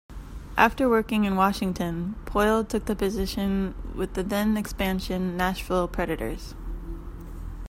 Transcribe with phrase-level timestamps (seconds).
[0.57, 6.55] After working in Washington, Poile took the position with the then-expansion Nashville Predators.